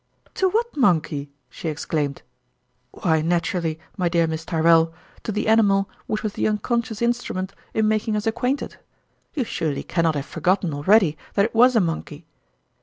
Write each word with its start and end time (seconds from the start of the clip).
"To 0.41 0.49
what 0.49 0.75
monkey?" 0.75 1.29
she 1.51 1.69
exclaimed." 1.69 2.23
Why, 3.03 3.21
naturally, 3.21 3.77
my 3.97 4.09
dear 4.09 4.25
Miss 4.25 4.43
Tyrrell, 4.45 4.91
to 5.21 5.31
the 5.31 5.47
animal 5.47 5.91
which 6.07 6.23
was 6.23 6.33
the 6.33 6.47
unconscious 6.47 7.01
instru 7.01 7.35
ment 7.35 7.53
in 7.75 7.87
making 7.87 8.15
us 8.15 8.25
acquainted. 8.25 8.77
You 9.35 9.43
surely 9.43 9.83
can 9.83 10.01
not 10.01 10.15
have 10.15 10.25
forgotten 10.25 10.73
already 10.73 11.19
that 11.35 11.45
it 11.45 11.53
was 11.53 11.75
a 11.75 11.79
monkey 11.79 12.25